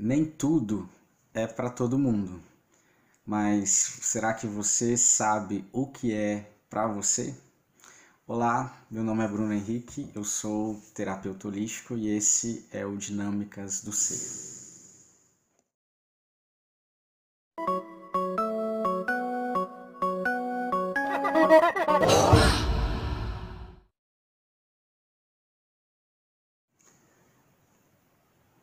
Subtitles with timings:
[0.00, 0.88] Nem tudo
[1.34, 2.40] é para todo mundo,
[3.26, 3.68] mas
[4.00, 7.34] será que você sabe o que é para você?
[8.24, 13.82] Olá, meu nome é Bruno Henrique, eu sou terapeuta holístico e esse é o Dinâmicas
[13.82, 14.57] do Ser.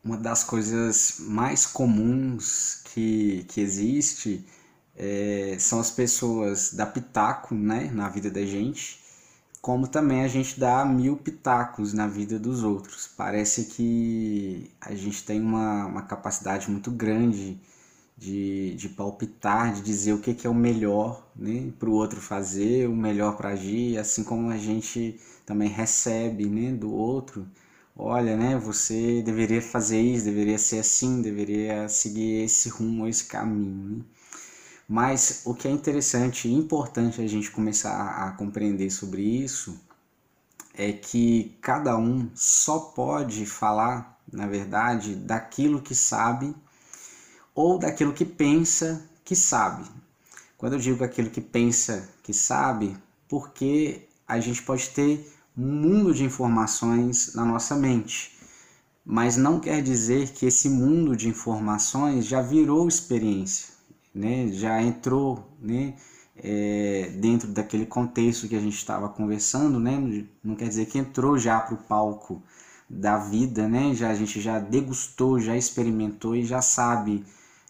[0.05, 4.45] Uma das coisas mais comuns que, que existe
[4.95, 8.99] é, são as pessoas dar pitaco né, na vida da gente,
[9.61, 13.07] como também a gente dá mil pitacos na vida dos outros.
[13.17, 17.59] Parece que a gente tem uma, uma capacidade muito grande
[18.15, 22.21] de, de palpitar, de dizer o que, que é o melhor né, para o outro
[22.21, 27.47] fazer, o melhor para agir, assim como a gente também recebe né, do outro
[27.95, 33.97] olha, né, você deveria fazer isso, deveria ser assim, deveria seguir esse rumo, esse caminho.
[33.97, 34.05] Né?
[34.87, 39.79] Mas o que é interessante e importante a gente começar a compreender sobre isso
[40.77, 46.53] é que cada um só pode falar, na verdade, daquilo que sabe
[47.55, 49.89] ou daquilo que pensa que sabe.
[50.57, 52.95] Quando eu digo aquilo que pensa que sabe,
[53.27, 58.35] porque a gente pode ter um mundo de informações na nossa mente.
[59.05, 63.73] Mas não quer dizer que esse mundo de informações já virou experiência,
[64.13, 64.47] né?
[64.51, 65.95] já entrou né?
[66.37, 70.25] É, dentro daquele contexto que a gente estava conversando, né?
[70.43, 72.43] não quer dizer que entrou já para o palco
[72.89, 73.93] da vida, né?
[73.93, 77.23] já, a gente já degustou, já experimentou e já sabe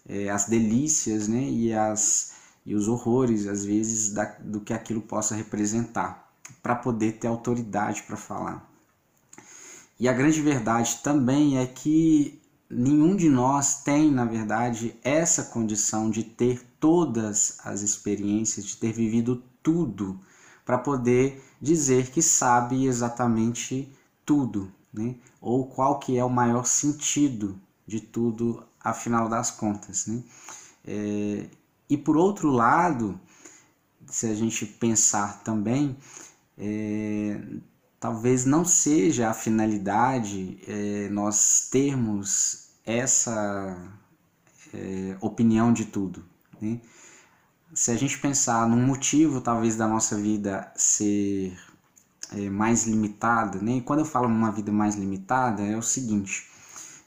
[0.08, 1.42] é, as delícias né?
[1.42, 2.32] e, as,
[2.64, 6.25] e os horrores, às vezes, da, do que aquilo possa representar
[6.62, 8.68] para poder ter autoridade para falar.
[9.98, 16.10] E a grande verdade também é que nenhum de nós tem, na verdade, essa condição
[16.10, 20.20] de ter todas as experiências, de ter vivido tudo,
[20.64, 23.88] para poder dizer que sabe exatamente
[24.24, 25.14] tudo, né?
[25.40, 30.06] ou qual que é o maior sentido de tudo, afinal das contas.
[30.06, 30.22] Né?
[30.84, 31.46] É,
[31.88, 33.18] e por outro lado,
[34.06, 35.96] se a gente pensar também,
[36.58, 37.40] é,
[38.00, 43.76] talvez não seja a finalidade é, nós termos essa
[44.72, 46.24] é, opinião de tudo.
[46.60, 46.80] Né?
[47.74, 51.58] Se a gente pensar num motivo, talvez, da nossa vida ser
[52.32, 53.78] é, mais limitada, né?
[53.78, 56.48] e quando eu falo uma vida mais limitada, é o seguinte: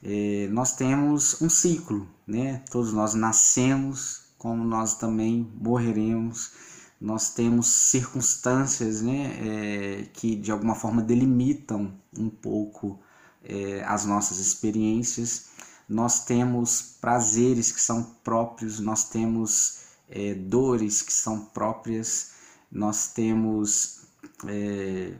[0.03, 2.61] é, nós temos um ciclo, né?
[2.69, 6.51] todos nós nascemos, como nós também morreremos
[6.99, 12.99] nós temos circunstâncias né, é, que de alguma forma delimitam um pouco
[13.43, 15.49] é, as nossas experiências,
[15.87, 19.79] nós temos prazeres que são próprios, nós temos
[20.09, 22.31] é, dores que são próprias,
[22.71, 24.01] nós temos
[24.45, 25.13] é,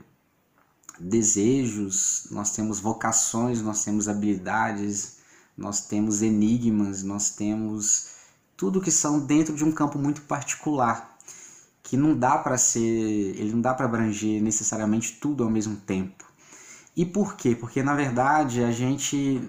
[0.98, 5.16] desejos, nós temos vocações, nós temos habilidades,
[5.56, 8.10] nós temos enigmas, nós temos
[8.56, 11.18] tudo que são dentro de um campo muito particular
[11.90, 16.24] que não dá para ser, ele não dá para abranger necessariamente tudo ao mesmo tempo.
[16.96, 17.56] E por quê?
[17.56, 19.40] Porque na verdade a gente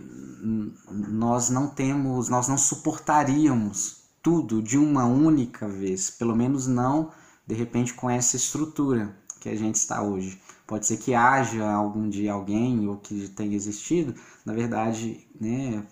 [0.89, 7.11] nós não temos, nós não suportaríamos tudo de uma única vez, pelo menos não
[7.45, 10.41] de repente com essa estrutura que a gente está hoje.
[10.65, 15.85] Pode ser que haja algum dia alguém ou que tenha existido, na verdade, né,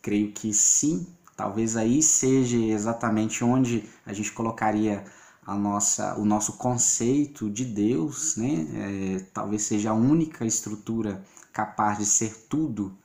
[0.00, 5.04] creio que sim, talvez aí seja exatamente onde a gente colocaria
[5.44, 8.66] a nossa, o nosso conceito de Deus, né?
[8.74, 12.96] É, talvez seja a única estrutura capaz de ser tudo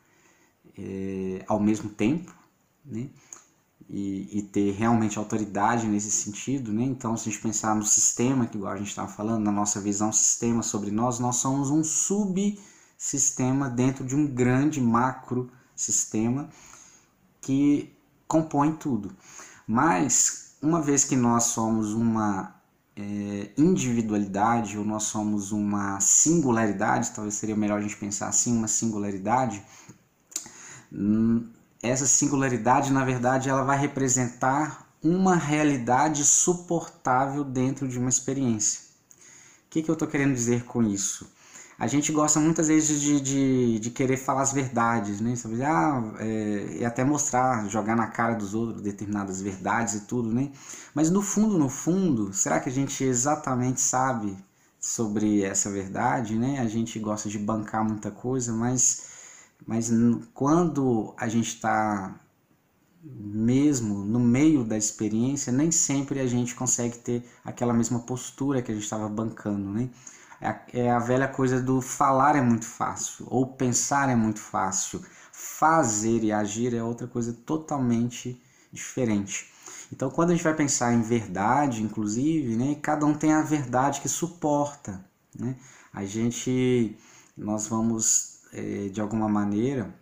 [0.78, 2.34] é, ao mesmo tempo,
[2.86, 3.10] né?
[3.90, 6.84] E, e, ter realmente autoridade nesse sentido, né?
[6.84, 9.80] Então, se a gente pensar no sistema, que igual a gente estava falando, na nossa
[9.80, 16.50] visão sistema sobre nós, nós somos um subsistema dentro de um grande macro sistema
[17.40, 17.96] que
[18.28, 19.16] compõe tudo.
[19.66, 22.56] Mas uma vez que nós somos uma
[22.96, 28.68] é, individualidade ou nós somos uma singularidade, talvez seria melhor a gente pensar assim, uma
[28.68, 29.64] singularidade,
[30.92, 31.48] hum,
[31.82, 38.82] essa singularidade, na verdade, ela vai representar uma realidade suportável dentro de uma experiência.
[39.68, 41.30] O que, que eu estou querendo dizer com isso?
[41.80, 45.36] A gente gosta muitas vezes de, de, de querer falar as verdades, né?
[45.36, 45.62] Sabe?
[45.64, 50.52] Ah, é, e até mostrar, jogar na cara dos outros determinadas verdades e tudo, né?
[50.94, 54.36] Mas no fundo, no fundo, será que a gente exatamente sabe
[54.80, 56.60] sobre essa verdade, né?
[56.60, 59.04] A gente gosta de bancar muita coisa, mas,
[59.66, 59.92] mas
[60.34, 62.20] quando a gente está
[63.04, 68.72] mesmo no meio da experiência, nem sempre a gente consegue ter aquela mesma postura que
[68.72, 69.90] a gente estava bancando, né?
[70.40, 74.40] É a, é a velha coisa do falar é muito fácil, ou pensar é muito
[74.40, 78.42] fácil, fazer e agir é outra coisa totalmente
[78.72, 79.52] diferente.
[79.92, 84.02] Então, quando a gente vai pensar em verdade, inclusive, né, cada um tem a verdade
[84.02, 85.04] que suporta.
[85.38, 85.56] Né?
[85.94, 86.98] A gente,
[87.38, 89.94] nós vamos, é, de alguma maneira,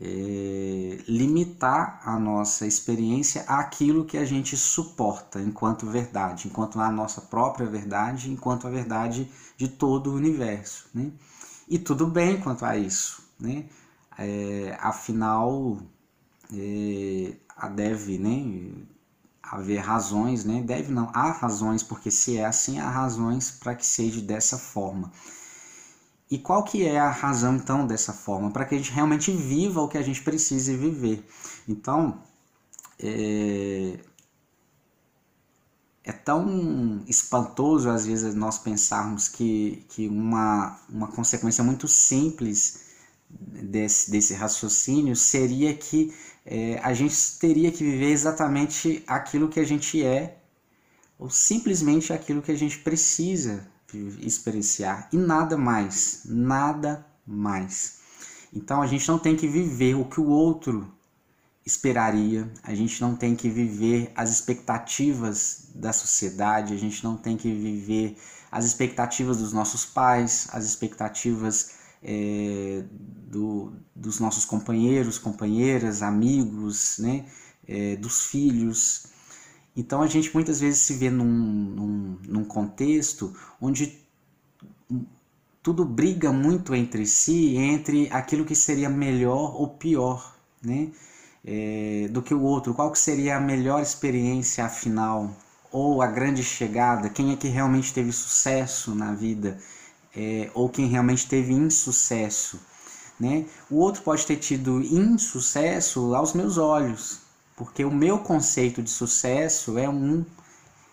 [0.00, 7.20] é, limitar a nossa experiência àquilo que a gente suporta enquanto verdade, enquanto a nossa
[7.20, 10.88] própria verdade, enquanto a verdade de todo o universo.
[10.94, 11.10] Né?
[11.68, 13.22] E tudo bem quanto a isso.
[13.40, 13.64] Né?
[14.18, 15.78] É, afinal,
[16.52, 17.34] é,
[17.74, 18.86] deve né,
[19.42, 20.62] haver razões, né?
[20.62, 25.10] deve não, há razões, porque se é assim, há razões para que seja dessa forma.
[26.30, 28.50] E qual que é a razão então dessa forma?
[28.50, 31.24] Para que a gente realmente viva o que a gente precisa viver.
[31.68, 32.20] Então,
[32.98, 33.98] é,
[36.02, 42.86] é tão espantoso às vezes nós pensarmos que, que uma, uma consequência muito simples
[43.28, 46.14] desse, desse raciocínio seria que
[46.44, 50.38] é, a gente teria que viver exatamente aquilo que a gente é,
[51.18, 53.66] ou simplesmente aquilo que a gente precisa
[54.20, 58.00] experienciar e nada mais, nada mais.
[58.52, 60.90] Então a gente não tem que viver o que o outro
[61.64, 67.36] esperaria, a gente não tem que viver as expectativas da sociedade, a gente não tem
[67.36, 68.16] que viver
[68.50, 71.72] as expectativas dos nossos pais, as expectativas
[72.02, 72.84] é,
[73.28, 77.26] do, dos nossos companheiros, companheiras, amigos, né,
[77.66, 79.06] é, dos filhos.
[79.76, 84.06] Então a gente muitas vezes se vê num, num, num contexto onde
[85.66, 90.92] tudo briga muito entre si, entre aquilo que seria melhor ou pior, né?
[91.44, 92.72] É, do que o outro.
[92.72, 95.36] Qual que seria a melhor experiência afinal?
[95.72, 97.10] Ou a grande chegada?
[97.10, 99.58] Quem é que realmente teve sucesso na vida?
[100.16, 102.60] É, ou quem realmente teve insucesso?
[103.18, 103.46] Né?
[103.68, 107.22] O outro pode ter tido insucesso aos meus olhos,
[107.56, 110.24] porque o meu conceito de sucesso é um,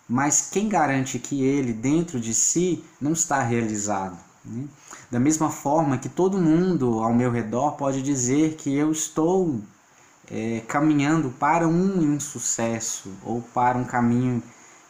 [0.08, 4.18] mas quem garante que ele, dentro de si, não está realizado?
[4.46, 4.66] Né?
[5.12, 9.62] Da mesma forma que todo mundo ao meu redor pode dizer que eu estou
[10.32, 14.42] é, caminhando para um insucesso ou para um caminho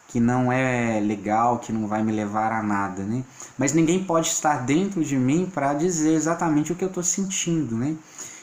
[0.08, 3.24] que não é legal, que não vai me levar a nada, né?
[3.58, 7.76] Mas ninguém pode estar dentro de mim para dizer exatamente o que eu estou sentindo,
[7.76, 7.98] né?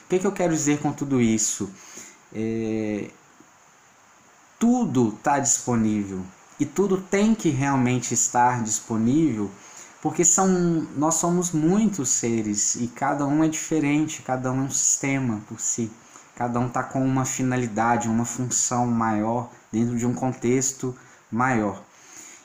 [0.05, 1.71] O que, que eu quero dizer com tudo isso?
[2.35, 3.09] É,
[4.61, 6.21] tudo está disponível
[6.61, 9.51] e tudo tem que realmente estar disponível
[10.03, 10.47] porque são
[10.97, 15.59] nós somos muitos seres e cada um é diferente, cada um é um sistema por
[15.59, 15.91] si,
[16.37, 20.95] cada um está com uma finalidade, uma função maior dentro de um contexto
[21.33, 21.83] maior.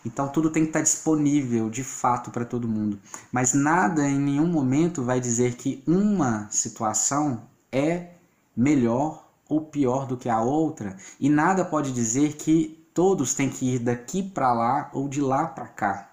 [0.05, 2.97] Então tudo tem que estar disponível de fato para todo mundo,
[3.29, 8.11] mas nada em nenhum momento vai dizer que uma situação é
[8.55, 13.75] melhor ou pior do que a outra, e nada pode dizer que todos têm que
[13.75, 16.11] ir daqui para lá ou de lá para cá.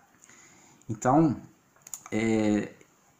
[0.88, 1.36] Então,
[2.10, 2.68] é,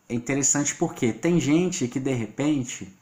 [0.08, 2.92] é, interessante porque tem gente que de repente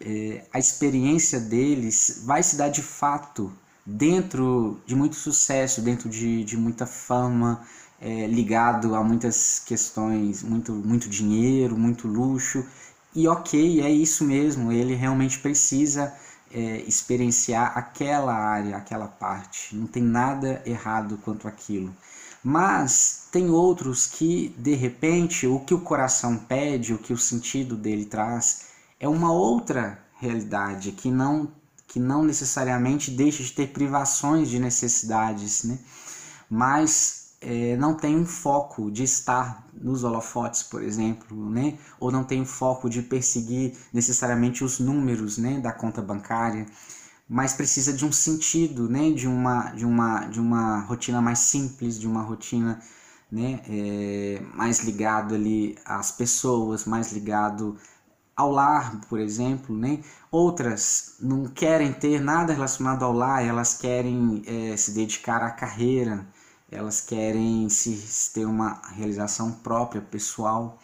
[0.00, 3.52] é, a experiência deles vai se dar de fato
[3.86, 7.64] dentro de muito sucesso, dentro de, de muita fama,
[8.00, 12.64] é, ligado a muitas questões, muito, muito dinheiro, muito luxo,
[13.18, 16.14] e ok, é isso mesmo, ele realmente precisa
[16.52, 19.74] é, experienciar aquela área, aquela parte.
[19.74, 21.92] Não tem nada errado quanto aquilo.
[22.44, 27.74] Mas tem outros que, de repente, o que o coração pede, o que o sentido
[27.74, 28.66] dele traz,
[29.00, 31.50] é uma outra realidade que não,
[31.88, 35.76] que não necessariamente deixa de ter privações de necessidades, né?
[36.48, 41.78] mas é, não tem um foco de estar nos holofotes, por exemplo, né?
[42.00, 46.66] ou não tem um foco de perseguir necessariamente os números né, da conta bancária,
[47.28, 49.10] mas precisa de um sentido, né?
[49.12, 52.80] de, uma, de, uma, de uma rotina mais simples, de uma rotina
[53.30, 53.60] né?
[53.68, 57.76] É, mais ligado ali às pessoas, mais ligado
[58.36, 60.00] ao lar, por exemplo, né?
[60.30, 66.26] Outras não querem ter nada relacionado ao lar, elas querem é, se dedicar à carreira,
[66.70, 70.78] elas querem se ter uma realização própria, pessoal.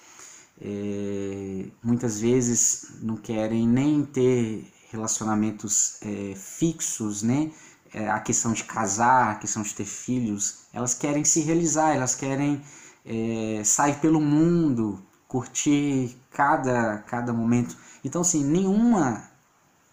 [0.60, 7.50] É, muitas vezes não querem nem ter relacionamentos é, fixos, né?
[7.92, 12.14] É, a questão de casar, a questão de ter filhos, elas querem se realizar, elas
[12.14, 12.62] querem
[13.04, 17.76] é, sair pelo mundo, curtir cada, cada momento.
[18.04, 19.30] Então, assim, nenhuma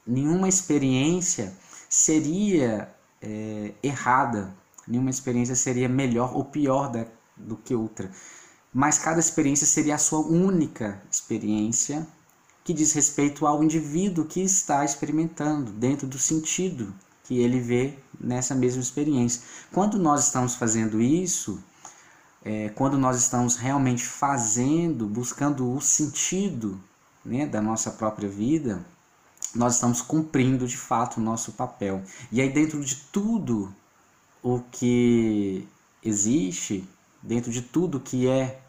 [0.06, 1.54] nenhuma experiência
[1.90, 4.54] seria é, errada,
[4.92, 7.06] nenhuma experiência seria melhor ou pior da,
[7.38, 8.12] do que outra.
[8.74, 12.06] Mas cada experiência seria a sua única experiência
[12.64, 16.94] que diz respeito ao indivíduo que está experimentando, dentro do sentido
[17.24, 19.42] que ele vê nessa mesma experiência.
[19.72, 21.64] Quando nós estamos fazendo isso,
[22.44, 26.80] é, quando nós estamos realmente fazendo, buscando o sentido
[27.24, 28.86] né, da nossa própria vida,
[29.56, 32.04] nós estamos cumprindo de fato o nosso papel.
[32.32, 33.74] E aí, dentro de tudo
[34.44, 35.68] o que
[36.04, 36.88] existe,
[37.22, 38.60] dentro de tudo que é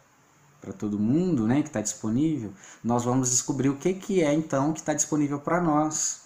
[0.61, 2.53] para todo mundo, né, que está disponível,
[2.83, 6.21] nós vamos descobrir o que, que é então que está disponível para nós.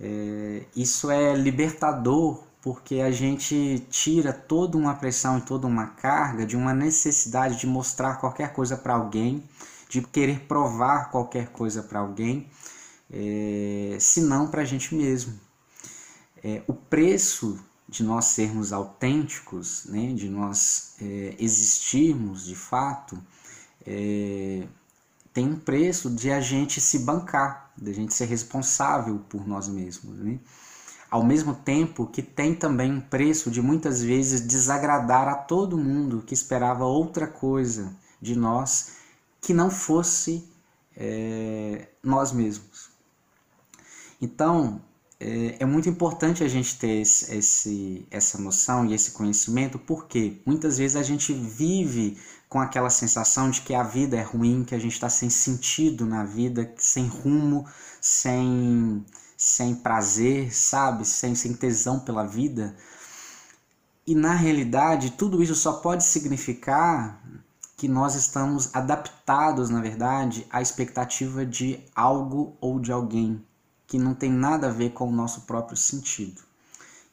[0.00, 6.46] É, isso é libertador porque a gente tira toda uma pressão e toda uma carga
[6.46, 9.42] de uma necessidade de mostrar qualquer coisa para alguém,
[9.88, 12.48] de querer provar qualquer coisa para alguém,
[13.12, 15.38] é, senão para a gente mesmo.
[16.42, 17.58] É, o preço
[17.94, 23.16] de nós sermos autênticos, né, de nós é, existirmos de fato,
[23.86, 24.66] é,
[25.32, 29.68] tem um preço de a gente se bancar, de a gente ser responsável por nós
[29.68, 30.18] mesmos.
[30.18, 30.40] Né?
[31.08, 36.24] Ao mesmo tempo que tem também um preço de muitas vezes desagradar a todo mundo
[36.26, 38.94] que esperava outra coisa de nós
[39.40, 40.48] que não fosse
[40.96, 42.90] é, nós mesmos.
[44.20, 44.82] Então,
[45.24, 50.42] é, é, muito importante a gente ter esse, esse, essa noção e esse conhecimento, porque
[50.44, 54.74] muitas vezes a gente vive com aquela sensação de que a vida é ruim, que
[54.74, 57.66] a gente está sem sentido na vida, sem rumo,
[58.02, 59.02] sem,
[59.34, 61.06] sem prazer, sabe?
[61.06, 62.76] Sem, sem tesão pela vida.
[64.06, 67.18] E na realidade, tudo isso só pode significar
[67.78, 73.42] que nós estamos adaptados, na verdade, à expectativa de algo ou de alguém
[73.94, 76.42] que não tem nada a ver com o nosso próprio sentido.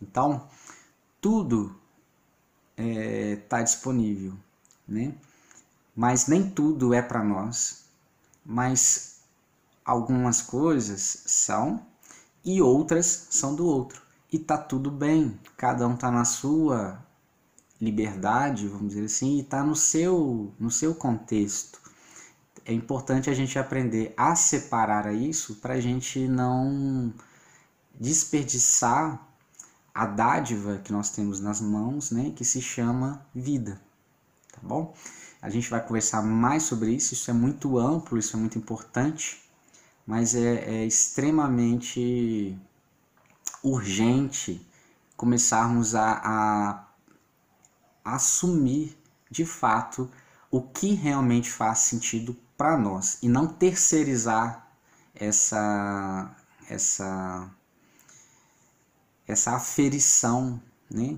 [0.01, 0.47] Então,
[1.21, 1.75] tudo
[2.75, 4.33] está é, tá disponível,
[4.87, 5.13] né?
[5.95, 7.85] Mas nem tudo é para nós,
[8.43, 9.19] mas
[9.85, 11.85] algumas coisas são
[12.43, 14.01] e outras são do outro.
[14.31, 16.99] E tá tudo bem, cada um tá na sua
[17.79, 21.79] liberdade, vamos dizer assim, e tá no seu no seu contexto
[22.71, 27.13] é importante a gente aprender a separar isso para a gente não
[27.99, 29.27] desperdiçar
[29.93, 33.79] a dádiva que nós temos nas mãos, né, que se chama vida,
[34.51, 34.95] tá bom?
[35.41, 39.43] A gente vai conversar mais sobre isso, isso é muito amplo, isso é muito importante,
[40.05, 42.57] mas é, é extremamente
[43.63, 44.65] urgente
[45.17, 46.87] começarmos a, a,
[48.03, 48.97] assumir
[49.29, 50.09] de fato
[50.49, 54.71] o que realmente faz sentido para nós e não terceirizar
[55.15, 56.29] essa
[56.69, 57.49] essa
[59.27, 61.17] essa aferição, né?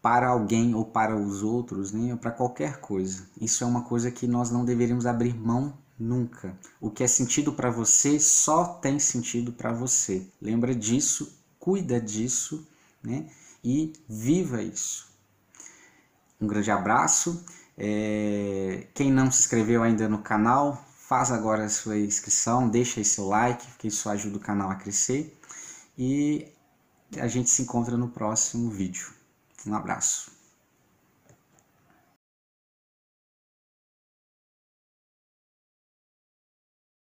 [0.00, 2.12] para alguém ou para os outros, né?
[2.12, 3.26] ou para qualquer coisa.
[3.40, 6.56] Isso é uma coisa que nós não deveríamos abrir mão nunca.
[6.80, 10.28] O que é sentido para você só tem sentido para você.
[10.40, 12.64] Lembra disso, cuida disso,
[13.02, 13.26] né?
[13.64, 15.08] E viva isso.
[16.40, 17.44] Um grande abraço.
[17.82, 23.04] É, quem não se inscreveu ainda no canal, faz agora a sua inscrição, deixa aí
[23.06, 25.34] seu like, porque isso ajuda o canal a crescer.
[25.96, 26.46] E
[27.16, 29.14] a gente se encontra no próximo vídeo.
[29.66, 30.30] Um abraço.